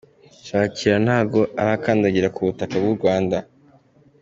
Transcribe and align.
Shakira 0.47 0.97
ntago 1.05 1.39
arakandagira 1.61 2.33
ku 2.35 2.41
butaka 2.47 2.75
bw’u 2.81 2.95
Rwanda. 2.97 3.37